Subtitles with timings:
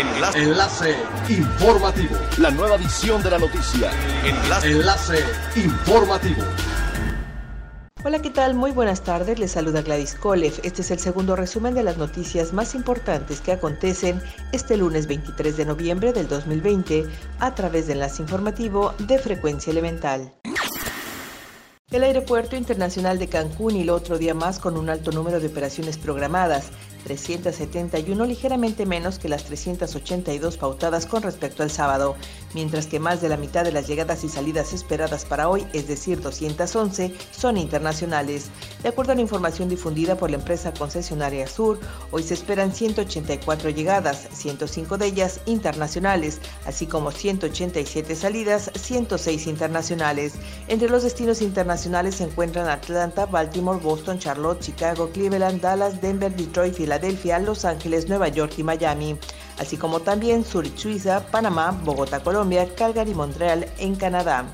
[0.00, 0.38] Enlace.
[0.38, 0.96] Enlace
[1.28, 2.16] informativo.
[2.38, 3.90] La nueva edición de la noticia.
[4.24, 4.70] Enlace.
[4.70, 5.24] Enlace
[5.56, 6.42] informativo.
[8.02, 8.54] Hola, ¿qué tal?
[8.54, 9.38] Muy buenas tardes.
[9.38, 10.54] Les saluda Gladys Kolev.
[10.62, 15.58] Este es el segundo resumen de las noticias más importantes que acontecen este lunes 23
[15.58, 17.04] de noviembre del 2020
[17.38, 20.32] a través de Enlace Informativo de Frecuencia Elemental.
[21.90, 25.48] El Aeropuerto Internacional de Cancún y el otro día más con un alto número de
[25.48, 26.70] operaciones programadas.
[27.04, 32.16] 371, ligeramente menos que las 382 pautadas con respecto al sábado,
[32.54, 35.88] mientras que más de la mitad de las llegadas y salidas esperadas para hoy, es
[35.88, 38.50] decir, 211, son internacionales.
[38.82, 41.78] De acuerdo a la información difundida por la empresa concesionaria Sur,
[42.10, 50.34] hoy se esperan 184 llegadas, 105 de ellas internacionales, así como 187 salidas, 106 internacionales.
[50.68, 56.78] Entre los destinos internacionales se encuentran Atlanta, Baltimore, Boston, Charlotte, Chicago, Cleveland, Dallas, Denver, Detroit,
[57.44, 59.16] Los Ángeles, Nueva York y Miami,
[59.58, 64.46] así como también Zurich, Suiza, Panamá, Bogotá, Colombia, Calgary Montreal en Canadá.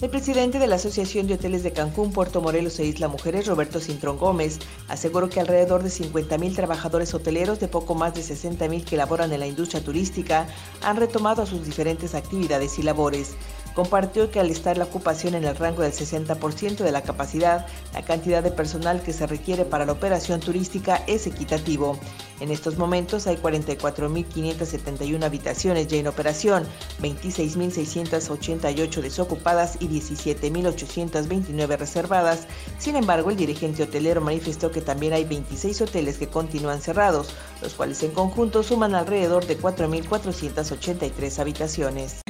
[0.00, 3.78] El presidente de la Asociación de Hoteles de Cancún, Puerto Morelos e Isla Mujeres, Roberto
[3.78, 8.96] Cintrón Gómez, aseguró que alrededor de 50.000 trabajadores hoteleros de poco más de 60.000 que
[8.96, 10.46] laboran en la industria turística
[10.82, 13.34] han retomado sus diferentes actividades y labores
[13.74, 18.02] compartió que al estar la ocupación en el rango del 60% de la capacidad, la
[18.02, 21.98] cantidad de personal que se requiere para la operación turística es equitativo.
[22.40, 26.64] En estos momentos hay 44.571 habitaciones ya en operación,
[27.00, 32.46] 26.688 desocupadas y 17.829 reservadas.
[32.78, 37.28] Sin embargo, el dirigente hotelero manifestó que también hay 26 hoteles que continúan cerrados,
[37.62, 42.23] los cuales en conjunto suman alrededor de 4.483 habitaciones.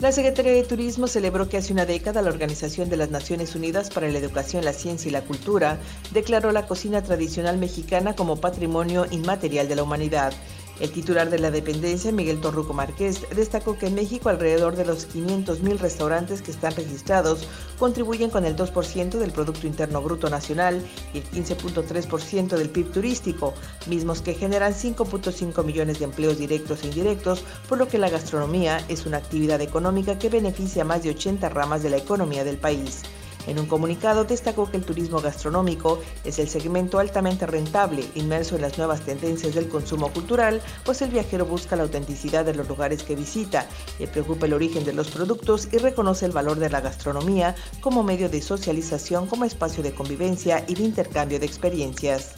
[0.00, 3.90] La Secretaría de Turismo celebró que hace una década la Organización de las Naciones Unidas
[3.90, 5.78] para la Educación, la Ciencia y la Cultura
[6.10, 10.32] declaró la cocina tradicional mexicana como patrimonio inmaterial de la humanidad.
[10.80, 15.06] El titular de la dependencia, Miguel Torruco Márquez, destacó que en México alrededor de los
[15.14, 17.46] 500.000 restaurantes que están registrados
[17.78, 20.82] contribuyen con el 2% del Producto Interno Bruto Nacional
[21.12, 23.52] y el 15.3% del PIB turístico,
[23.88, 28.82] mismos que generan 5.5 millones de empleos directos e indirectos, por lo que la gastronomía
[28.88, 32.56] es una actividad económica que beneficia a más de 80 ramas de la economía del
[32.56, 33.02] país.
[33.46, 38.62] En un comunicado destacó que el turismo gastronómico es el segmento altamente rentable, inmerso en
[38.62, 43.02] las nuevas tendencias del consumo cultural, pues el viajero busca la autenticidad de los lugares
[43.02, 43.66] que visita,
[43.98, 48.02] le preocupa el origen de los productos y reconoce el valor de la gastronomía como
[48.02, 52.36] medio de socialización, como espacio de convivencia y de intercambio de experiencias.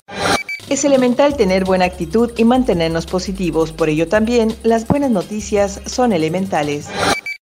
[0.69, 6.13] Es elemental tener buena actitud y mantenernos positivos, por ello también las buenas noticias son
[6.13, 6.89] elementales.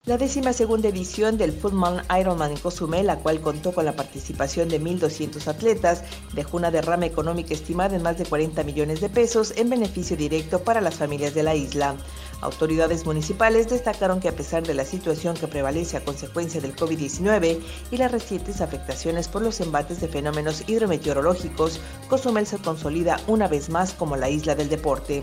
[0.08, 4.70] La décima segunda edición del Footman Ironman en Cozumel, la cual contó con la participación
[4.70, 6.02] de 1.200 atletas,
[6.32, 10.60] dejó una derrama económica estimada en más de 40 millones de pesos en beneficio directo
[10.60, 11.94] para las familias de la isla.
[12.40, 17.58] Autoridades municipales destacaron que a pesar de la situación que prevalece a consecuencia del COVID-19
[17.90, 23.68] y las recientes afectaciones por los embates de fenómenos hidrometeorológicos, Cozumel se consolida una vez
[23.68, 25.22] más como la isla del deporte.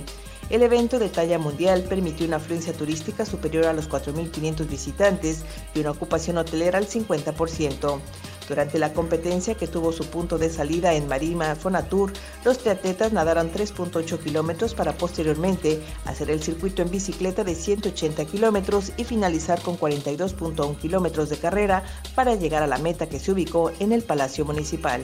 [0.50, 5.80] El evento de talla mundial permitió una afluencia turística superior a los 4.500 visitantes y
[5.80, 8.00] una ocupación hotelera al 50%.
[8.48, 12.14] Durante la competencia que tuvo su punto de salida en Marima Fonatur,
[12.44, 18.92] los triatletas nadaron 3.8 kilómetros para posteriormente hacer el circuito en bicicleta de 180 kilómetros
[18.98, 23.72] y finalizar con 42.1 kilómetros de carrera para llegar a la meta que se ubicó
[23.80, 25.04] en el Palacio Municipal.